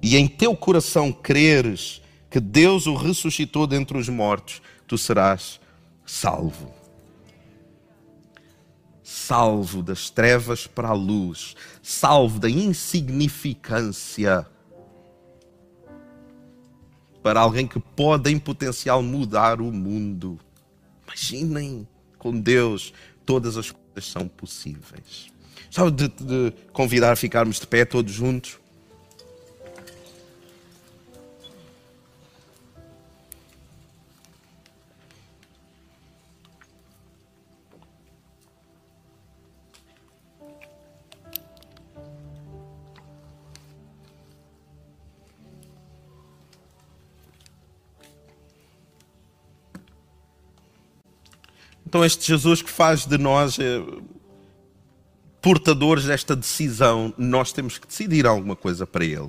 [0.00, 5.60] e em teu coração creres que Deus o ressuscitou dentre os mortos, tu serás
[6.06, 6.72] salvo.
[9.32, 14.46] Salvo das trevas para a luz, salvo da insignificância
[17.22, 20.38] para alguém que pode, em potencial, mudar o mundo.
[21.06, 22.92] Imaginem, com Deus,
[23.24, 25.32] todas as coisas são possíveis.
[25.70, 28.60] Só de, de convidar a ficarmos de pé todos juntos.
[51.92, 53.82] Então, este Jesus que faz de nós eh,
[55.42, 59.28] portadores desta decisão, nós temos que decidir alguma coisa para Ele.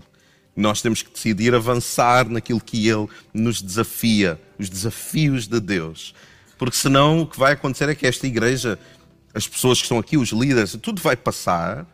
[0.56, 6.16] Nós temos que decidir avançar naquilo que Ele nos desafia, os desafios de Deus.
[6.58, 8.80] Porque senão o que vai acontecer é que esta igreja,
[9.34, 11.86] as pessoas que estão aqui, os líderes, tudo vai passar,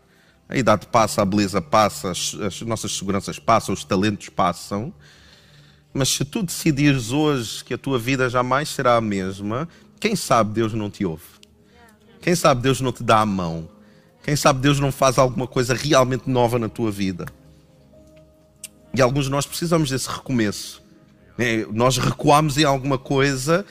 [0.47, 4.93] a idade passa, a beleza passa, as, as nossas seguranças passam, os talentos passam.
[5.91, 9.67] Mas se tu decidires hoje que a tua vida jamais será a mesma,
[10.00, 11.24] quem sabe Deus não te ouve?
[12.22, 13.68] Quem sabe Deus não te dá a mão?
[14.24, 17.26] Quem sabe Deus não faz alguma coisa realmente nova na tua vida?
[18.94, 20.82] E alguns de nós precisamos desse recomeço.
[21.38, 23.66] É, nós recuamos em alguma coisa.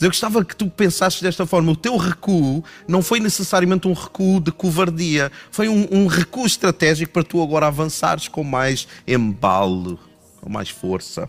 [0.00, 1.70] Eu gostava que tu pensasses desta forma.
[1.72, 5.30] O teu recuo não foi necessariamente um recuo de covardia.
[5.50, 9.98] Foi um, um recuo estratégico para tu agora avançares com mais embalo,
[10.40, 11.28] com mais força.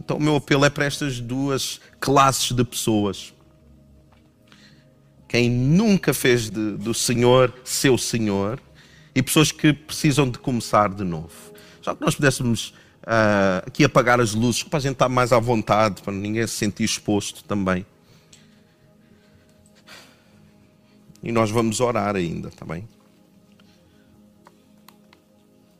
[0.00, 3.34] Então, o meu apelo é para estas duas classes de pessoas.
[5.28, 8.60] Quem nunca fez de, do Senhor seu Senhor
[9.14, 11.30] e pessoas que precisam de começar de novo.
[11.82, 12.70] Só que nós pudéssemos
[13.02, 16.54] uh, aqui apagar as luzes para a gente estar mais à vontade, para ninguém se
[16.54, 17.86] sentir exposto também.
[21.22, 22.66] E nós vamos orar ainda, tá?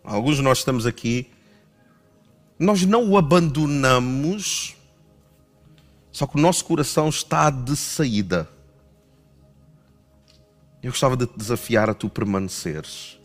[0.04, 1.30] Alguns de nós estamos aqui
[2.60, 4.76] nós não o abandonamos,
[6.12, 8.46] só que o nosso coração está de saída.
[10.82, 13.18] Eu gostava de te desafiar a tu permaneceres.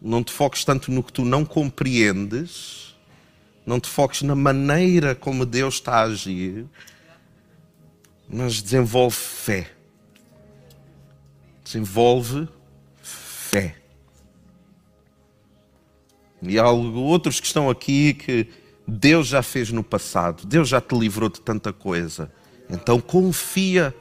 [0.00, 2.94] Não te foques tanto no que tu não compreendes,
[3.66, 6.64] não te foques na maneira como Deus está a agir,
[8.28, 9.72] mas desenvolve fé.
[11.64, 12.48] Desenvolve
[13.02, 13.85] fé.
[16.42, 18.46] E há outros que estão aqui que
[18.86, 22.30] Deus já fez no passado, Deus já te livrou de tanta coisa.
[22.70, 23.94] Então confia,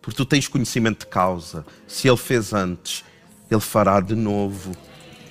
[0.00, 1.64] porque tu tens conhecimento de causa.
[1.86, 3.04] Se Ele fez antes,
[3.50, 4.72] Ele fará de novo.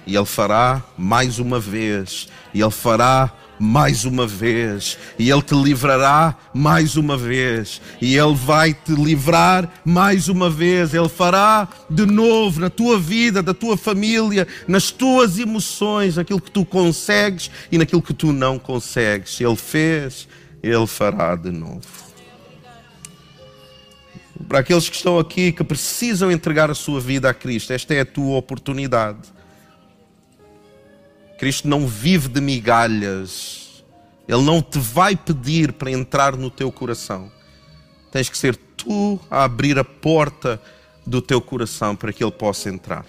[0.05, 2.27] E Ele fará mais uma vez.
[2.53, 8.33] E Ele fará mais uma vez, e Ele te livrará mais uma vez, e Ele
[8.33, 13.77] vai te livrar mais uma vez, Ele fará de novo na tua vida, da tua
[13.77, 19.39] família, nas tuas emoções, aquilo que tu consegues e naquilo que tu não consegues.
[19.39, 20.27] Ele fez,
[20.63, 21.81] Ele fará de novo.
[24.49, 27.99] Para aqueles que estão aqui que precisam entregar a sua vida a Cristo, esta é
[27.99, 29.19] a tua oportunidade.
[31.41, 33.83] Cristo não vive de migalhas.
[34.27, 37.31] Ele não te vai pedir para entrar no teu coração.
[38.11, 40.61] Tens que ser tu a abrir a porta
[41.03, 43.03] do teu coração para que ele possa entrar.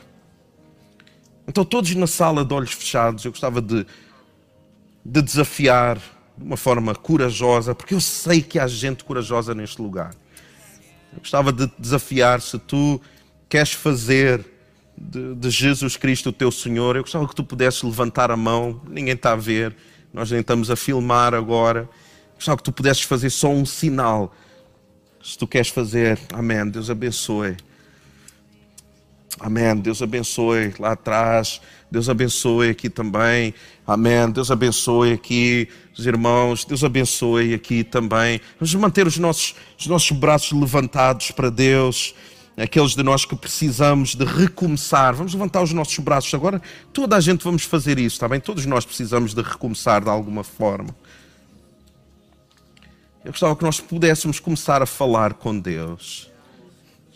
[1.47, 3.87] Então, todos na sala de olhos fechados, eu gostava de,
[5.05, 5.99] de desafiar
[6.35, 10.15] de uma forma corajosa, porque eu sei que há gente corajosa neste lugar.
[11.13, 12.99] Eu gostava de desafiar se tu
[13.47, 14.52] queres fazer
[15.11, 18.81] de, de, Jesus Cristo, o teu Senhor, eu gostava que tu pudesses levantar a mão,
[18.89, 19.75] ninguém está a ver,
[20.13, 21.81] nós nem estamos a filmar agora.
[21.81, 24.35] Eu gostava que tu pudesses fazer só um sinal.
[25.23, 26.69] Se tu queres fazer, amém.
[26.69, 27.57] Deus abençoe.
[29.41, 29.77] Amém.
[29.77, 31.61] Deus abençoe lá atrás.
[31.91, 33.55] Deus abençoe aqui também.
[33.87, 34.31] Amém.
[34.31, 36.65] Deus abençoe aqui os irmãos.
[36.65, 38.41] Deus abençoe aqui também.
[38.59, 42.15] Vamos manter os nossos, os nossos braços levantados para Deus
[42.57, 46.61] aqueles de nós que precisamos de recomeçar, vamos levantar os nossos braços agora.
[46.93, 48.41] Toda a gente vamos fazer isso, está bem?
[48.41, 50.95] Todos nós precisamos de recomeçar de alguma forma.
[53.25, 56.29] Eu gostava que nós pudéssemos começar a falar com Deus,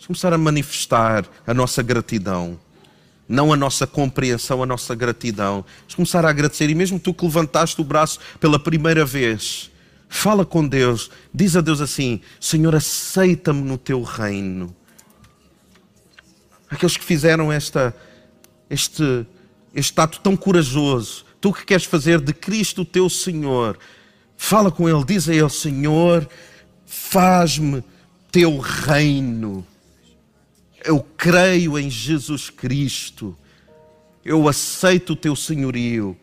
[0.05, 2.57] começar a manifestar a nossa gratidão,
[3.27, 5.65] não a nossa compreensão, a nossa gratidão.
[5.93, 6.69] Começar a agradecer.
[6.69, 9.69] E mesmo tu que levantaste o braço pela primeira vez,
[10.07, 11.11] fala com Deus.
[11.33, 14.73] Diz a Deus assim: Senhor, aceita-me no teu reino.
[16.69, 17.95] Aqueles que fizeram esta,
[18.69, 19.25] este,
[19.73, 23.77] este ato tão corajoso, tu que queres fazer de Cristo o teu Senhor,
[24.35, 26.27] fala com Ele, diz a Ele: Senhor,
[26.85, 27.83] faz-me
[28.31, 29.65] teu reino.
[30.83, 33.37] Eu creio em Jesus Cristo.
[34.23, 36.17] Eu aceito o teu senhorio.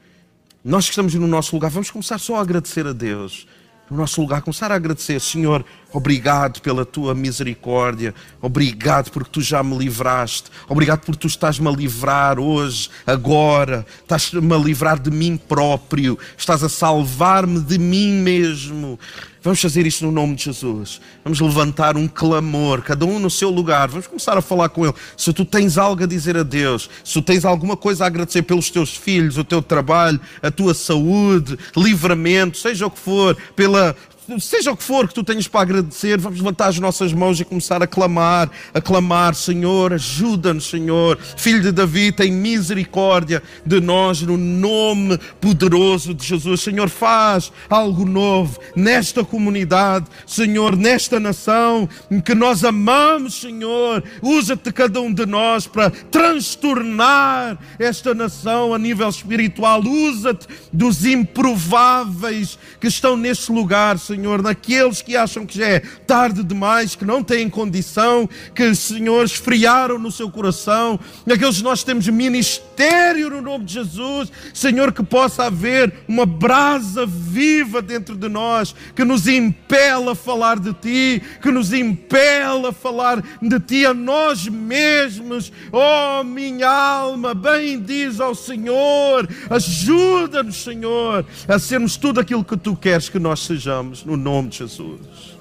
[0.63, 3.47] Nós que estamos no nosso lugar, vamos começar só a agradecer a Deus
[3.91, 9.63] no nosso lugar, começar a agradecer, Senhor, obrigado pela tua misericórdia, obrigado porque tu já
[9.63, 15.37] me livraste, obrigado porque tu estás-me a livrar hoje, agora, estás-me a livrar de mim
[15.37, 18.99] próprio, estás a salvar-me de mim mesmo.
[19.45, 21.03] Vamos fazer isto no nome de Jesus.
[21.23, 23.89] Vamos levantar um clamor, cada um no seu lugar.
[23.89, 24.95] Vamos começar a falar com Ele.
[25.19, 28.41] Se tu tens algo a dizer a Deus, se tu tens alguma coisa a agradecer
[28.41, 33.95] pelos teus filhos, o teu trabalho, a tua saúde, livramento, seja o que for, pela,
[34.39, 37.45] seja o que for que tu tenhas para agradecer, vamos levantar as nossas mãos e
[37.45, 41.19] começar a clamar, a clamar, Senhor, ajuda-nos, Senhor.
[41.37, 46.63] Filho de Davi, tem misericórdia de nós no nome poderoso de Jesus.
[46.63, 51.89] Senhor, faz algo novo nesta comunidade, Senhor, nesta nação
[52.25, 54.03] que nós amamos, Senhor.
[54.23, 59.83] Usa-te cada um de nós para transtornar esta nação a nível espiritual.
[59.83, 65.81] Usa-te dos improváveis que estão neste lugar, Senhor Senhor, naqueles que acham que já é
[65.81, 71.83] tarde demais, que não têm condição, que, Senhor, esfriaram no seu coração, naqueles que nós
[71.83, 78.29] temos ministério no nome de Jesus, Senhor, que possa haver uma brasa viva dentro de
[78.29, 83.87] nós, que nos impela a falar de Ti, que nos impela a falar de Ti
[83.87, 85.53] a nós mesmos.
[85.73, 92.77] Oh, minha alma, bem diz ao Senhor, ajuda-nos, Senhor, a sermos tudo aquilo que Tu
[92.77, 95.35] queres que nós sejamos no nome de Jesus.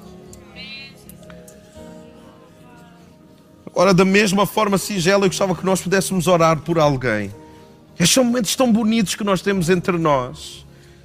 [3.65, 7.33] Agora, da mesma forma singela, eu gostava que nós pudéssemos orar por alguém.
[7.99, 10.63] Estes são momentos tão bonitos que nós temos entre nós.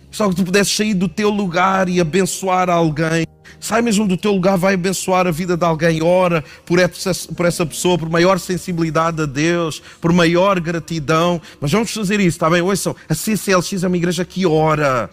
[0.09, 3.27] Gostava que tu pudesses sair do teu lugar e abençoar alguém.
[3.61, 6.03] Sai mesmo do teu lugar, vai abençoar a vida de alguém.
[6.03, 11.41] Ora por essa, por essa pessoa, por maior sensibilidade a Deus, por maior gratidão.
[11.61, 12.63] Mas vamos fazer isso, está bem?
[12.63, 15.11] Ouçam, a CCLX é uma igreja que ora.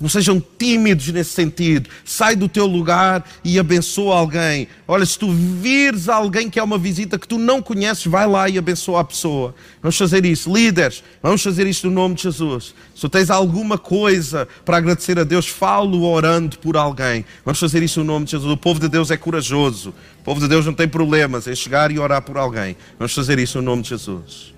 [0.00, 1.90] Não sejam tímidos nesse sentido.
[2.06, 4.66] Sai do teu lugar e abençoa alguém.
[4.88, 8.48] Olha, se tu vires alguém que é uma visita que tu não conheces, vai lá
[8.48, 9.54] e abençoa a pessoa.
[9.82, 10.50] Vamos fazer isso.
[10.50, 12.74] Líderes, vamos fazer isto no nome de Jesus.
[12.94, 17.22] Se tu tens alguma coisa para agradecer a Deus, falo orando por alguém.
[17.44, 18.50] Vamos fazer isso no nome de Jesus.
[18.50, 19.90] O povo de Deus é corajoso.
[20.20, 22.74] O povo de Deus não tem problemas em chegar e orar por alguém.
[22.98, 24.54] Vamos fazer isso no nome de Jesus.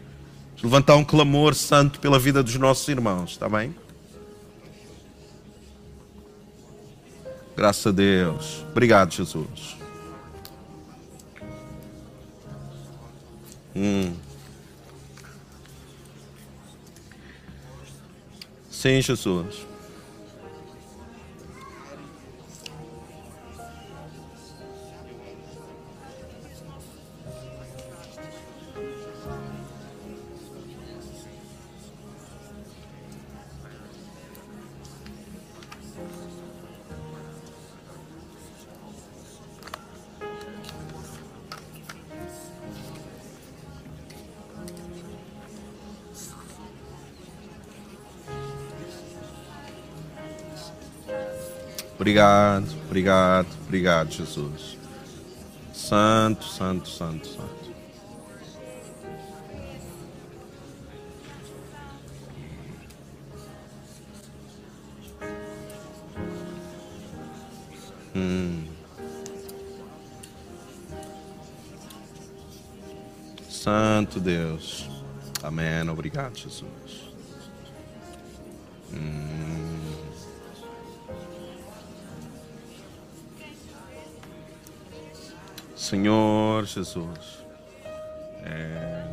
[0.62, 3.74] Levantar um clamor santo pela vida dos nossos irmãos, está bem?
[7.56, 8.64] Graças a Deus.
[8.70, 9.76] Obrigado, Jesus.
[13.74, 14.14] Hum.
[18.70, 19.71] Sim, Jesus.
[52.02, 54.76] Obrigado, obrigado, obrigado, Jesus.
[55.72, 57.72] Santo, santo, santo, santo.
[68.16, 68.64] Hum.
[73.48, 74.90] Santo Deus.
[75.40, 75.88] Amém.
[75.88, 77.11] Obrigado, Jesus.
[85.92, 87.44] Senhor Jesus.
[88.44, 89.12] É...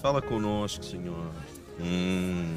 [0.00, 1.14] Fala conosco, Senhor.
[1.78, 2.56] Hum.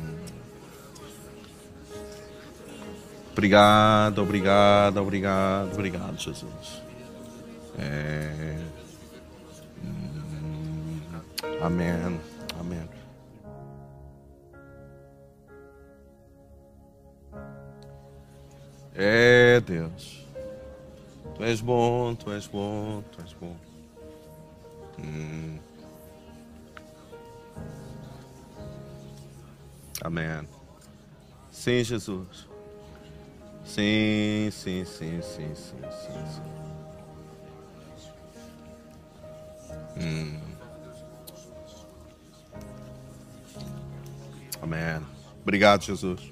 [3.34, 6.82] Obrigado, obrigado, obrigado, obrigado, Jesus.
[7.78, 8.59] É...
[11.70, 12.20] Amém.
[12.60, 12.90] Amém.
[18.96, 20.26] É Deus.
[21.36, 23.56] Tu és bom, tu és bom, tu és bom.
[24.98, 25.60] Hum.
[30.04, 30.50] Amém.
[31.52, 32.48] Sim, Jesus.
[33.64, 36.50] Sim, sim, sim, sim, sim, sim, sim.
[40.02, 40.39] Hum.
[45.50, 46.32] Obrigado, Jesus.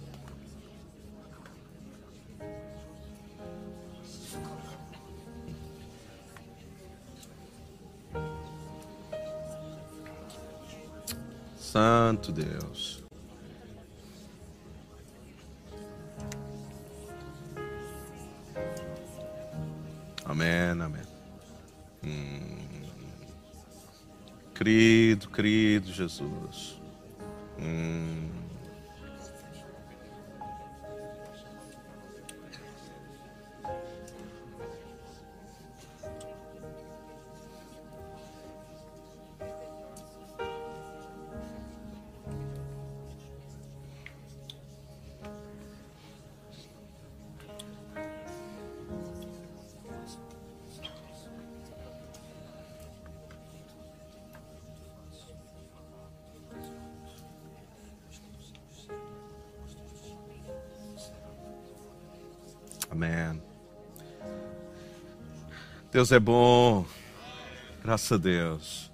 [11.57, 13.03] Santo Deus.
[20.25, 21.01] Amém, amém.
[22.03, 22.57] Hum.
[24.53, 26.79] Querido, querido Jesus.
[27.59, 28.36] Hum.
[65.97, 66.85] Deus é bom.
[67.83, 68.91] Graças a Deus.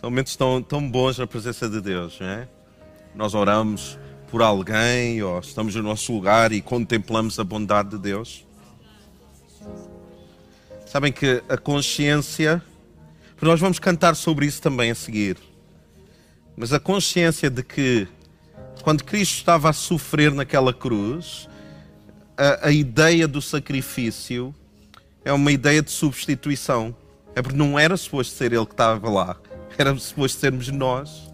[0.00, 2.48] São momentos tão, tão bons na presença de Deus, não é?
[3.14, 3.98] Nós oramos
[4.30, 8.46] por alguém ou estamos no nosso lugar e contemplamos a bondade de Deus.
[10.86, 12.62] Sabem que a consciência,
[13.38, 15.36] nós vamos cantar sobre isso também a seguir,
[16.56, 18.08] mas a consciência de que
[18.82, 21.46] quando Cristo estava a sofrer naquela cruz,
[22.38, 24.54] a, a ideia do sacrifício
[25.24, 26.94] é uma ideia de substituição.
[27.34, 29.36] É porque não era suposto ser ele que estava lá,
[29.78, 31.32] era suposto sermos nós.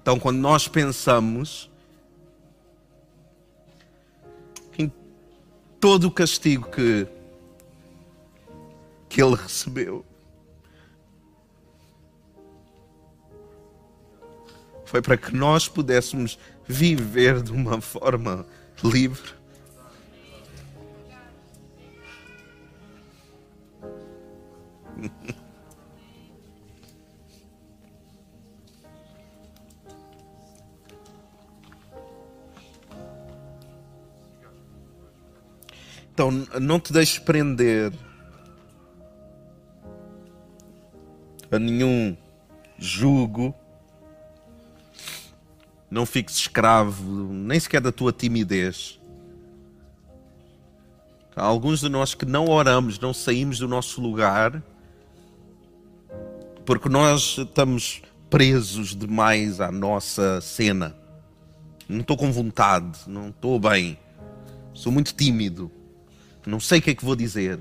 [0.00, 1.70] Então, quando nós pensamos
[4.78, 4.90] em
[5.78, 7.06] todo o castigo que,
[9.06, 10.04] que ele recebeu,
[14.88, 18.46] foi para que nós pudéssemos viver de uma forma
[18.82, 19.36] livre.
[36.18, 37.92] Então, não te deixes prender
[41.48, 42.16] a nenhum
[42.76, 43.54] jugo
[45.90, 48.98] não fiques escravo nem sequer da tua timidez.
[51.34, 54.62] Há alguns de nós que não oramos, não saímos do nosso lugar,
[56.66, 60.96] porque nós estamos presos demais à nossa cena.
[61.88, 63.96] Não estou com vontade, não estou bem,
[64.74, 65.70] sou muito tímido,
[66.44, 67.60] não sei o que é que vou dizer.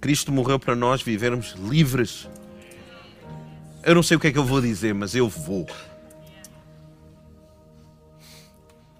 [0.00, 2.28] Cristo morreu para nós vivermos livres
[3.86, 5.64] eu não sei o que é que eu vou dizer, mas eu vou.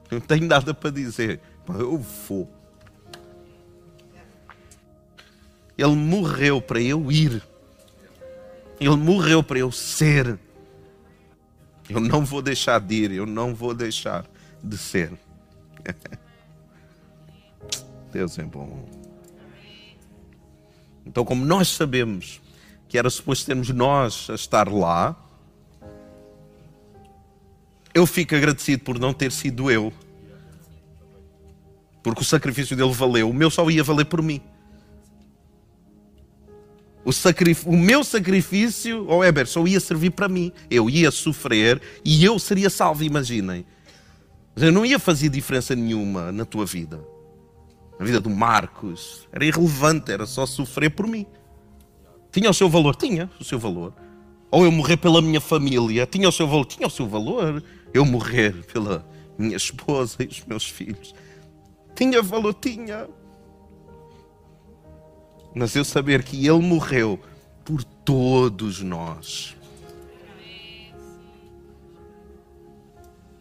[0.09, 2.49] Não tenho nada para dizer, mas eu vou.
[5.77, 7.43] Ele morreu para eu ir.
[8.79, 10.39] Ele morreu para eu ser.
[11.91, 14.25] Eu não vou deixar de ir, eu não vou deixar
[14.63, 15.13] de ser.
[18.13, 18.89] Deus é bom.
[21.05, 22.41] Então, como nós sabemos
[22.97, 25.15] que era suposto sermos nós a estar lá,
[27.93, 29.93] eu fico agradecido por não ter sido eu.
[32.03, 33.29] Porque o sacrifício dele valeu.
[33.29, 34.41] O meu só ia valer por mim.
[37.05, 37.11] O,
[37.67, 40.51] o meu sacrifício, oh Eber, só ia servir para mim.
[40.71, 43.67] Eu ia sofrer e eu seria salvo, imaginem.
[44.57, 46.99] Eu não ia fazer diferença nenhuma na tua vida.
[47.99, 49.29] Na vida do Marcos.
[49.31, 51.27] Era irrelevante, era só sofrer por mim.
[52.37, 52.95] Tinha o seu valor?
[52.95, 53.95] Tinha o seu valor.
[54.51, 56.05] Ou eu morrer pela minha família?
[56.05, 56.67] Tinha o seu valor?
[56.67, 57.65] Tinha o seu valor.
[57.95, 59.09] Eu morrer pela
[59.39, 61.15] minha esposa e os meus filhos?
[61.95, 62.53] Tinha valor?
[62.53, 63.09] Tinha.
[65.55, 67.19] Mas eu saber que Ele morreu
[67.65, 69.57] por todos nós.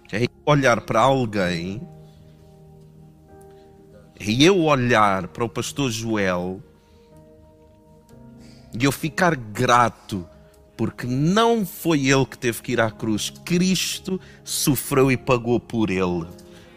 [0.10, 1.86] É olhar para alguém,
[4.18, 6.64] é eu olhar para o pastor Joel
[8.78, 10.28] e eu ficar grato
[10.78, 15.90] porque não foi ele que teve que ir à cruz, Cristo sofreu e pagou por
[15.90, 16.28] ele.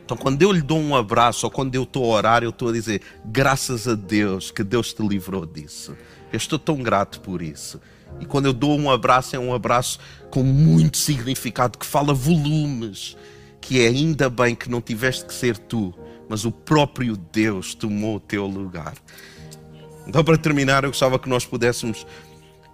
[0.05, 2.69] Então, quando eu lhe dou um abraço ou quando eu estou a orar, eu estou
[2.69, 5.97] a dizer graças a Deus que Deus te livrou disso.
[6.33, 7.81] Eu estou tão grato por isso.
[8.21, 9.99] E quando eu dou um abraço, é um abraço
[10.31, 13.17] com muito significado, que fala volumes,
[13.61, 15.93] que é ainda bem que não tiveste que ser tu,
[16.29, 18.95] mas o próprio Deus tomou o teu lugar.
[20.09, 22.07] Então, para terminar, eu gostava que nós pudéssemos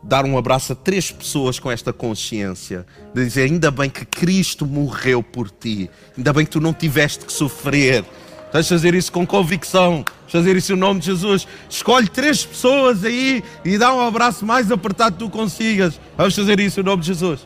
[0.03, 4.65] dar um abraço a três pessoas com esta consciência, de dizer: ainda bem que Cristo
[4.65, 8.05] morreu por ti, ainda bem que tu não tiveste que sofrer.
[8.53, 11.45] A fazer isso com convicção, a fazer isso em nome de Jesus.
[11.69, 15.99] Escolhe três pessoas aí e dá um abraço mais apertado que tu consigas.
[16.17, 17.45] Vamos fazer isso em nome de Jesus.